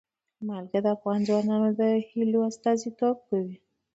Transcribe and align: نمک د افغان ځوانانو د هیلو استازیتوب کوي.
نمک 0.45 0.65
د 0.83 0.87
افغان 0.95 1.19
ځوانانو 1.27 1.69
د 1.79 1.81
هیلو 2.09 2.39
استازیتوب 2.49 3.17
کوي. 3.29 3.55